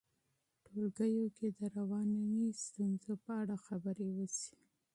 [0.65, 4.53] ټولګیو کې د رواني ستونزو په اړه خبرې وشي.